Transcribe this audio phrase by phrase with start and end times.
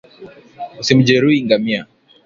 [0.81, 1.81] Usimjeruhi ngamia